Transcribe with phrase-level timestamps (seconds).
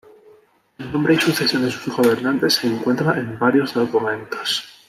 [0.79, 4.67] El nombre y sucesión de sus gobernantes se encuentra en varios documentos.